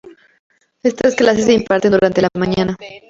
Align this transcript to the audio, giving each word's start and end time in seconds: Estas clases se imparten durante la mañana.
Estas 0.81 1.15
clases 1.15 1.45
se 1.45 1.53
imparten 1.53 1.91
durante 1.91 2.23
la 2.23 2.29
mañana. 2.33 2.75